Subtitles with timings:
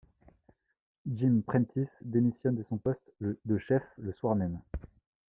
[1.05, 4.59] Jim Prentice démissionne de son poste de chef le soir même.